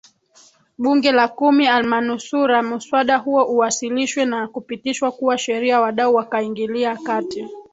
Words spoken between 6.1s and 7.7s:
wakaingilia kati